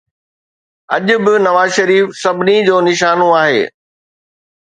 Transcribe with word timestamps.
اڄ 0.95 1.07
به 1.23 1.33
نواز 1.45 1.69
شريف 1.77 2.05
سڀني 2.21 2.57
جو 2.67 2.75
نشانو 2.87 3.27
آهي. 3.41 3.63